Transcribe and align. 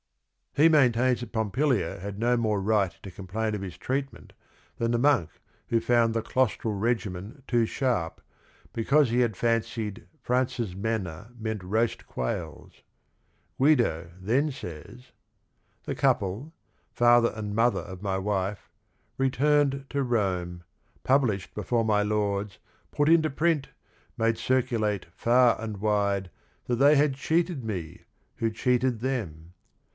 He 0.53 0.67
maintains 0.67 1.21
that 1.21 1.31
Pompilia 1.31 1.99
had 1.99 2.19
no 2.19 2.35
more 2.35 2.59
right 2.59 2.91
to 3.03 3.11
complain 3.11 3.55
of 3.55 3.61
his 3.61 3.77
treatment 3.77 4.33
than 4.77 4.91
the 4.91 4.97
monk 4.97 5.29
who 5.69 5.79
found 5.79 6.13
the 6.13 6.23
"claustral 6.23 6.77
regimen 6.77 7.43
too 7.47 7.65
sharp" 7.65 8.19
because 8.73 9.11
he 9.11 9.19
had 9.19 9.37
"fancied 9.37 10.07
Francis' 10.21 10.75
manna 10.75 11.31
meant 11.37 11.63
roast 11.63 12.05
quails." 12.05 12.81
Guido 13.57 14.11
then 14.19 14.51
says: 14.51 15.11
"The 15.83 15.95
couple, 15.95 16.51
father 16.91 17.31
and 17.33 17.55
mother 17.55 17.81
of 17.81 18.01
my 18.01 18.17
wife, 18.17 18.69
Returned 19.19 19.85
to 19.91 20.03
Rome, 20.03 20.63
published 21.03 21.53
before 21.53 21.85
my 21.85 22.01
lords, 22.01 22.57
Put 22.91 23.07
into 23.07 23.29
print, 23.29 23.69
made 24.17 24.37
circulate 24.37 25.05
far 25.13 25.61
and 25.61 25.77
wide 25.77 26.29
That 26.65 26.75
they 26.77 26.95
had 26.95 27.13
cheated 27.13 27.63
me, 27.63 28.01
who 28.37 28.49
cheated 28.49 28.99
them. 28.99 29.53